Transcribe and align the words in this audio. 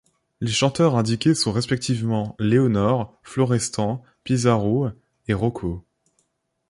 Les 0.39 0.51
chanteurs 0.51 0.95
indiqués 0.95 1.35
sont 1.35 1.51
respectivement 1.51 2.35
Leonore, 2.39 3.19
Florestan, 3.21 4.01
Pizarro 4.23 4.89
et 5.27 5.33
Rocco. 5.35 5.85